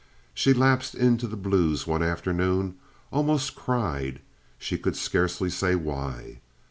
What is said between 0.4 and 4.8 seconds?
lapsed into the blues one afternoon—almost cried—she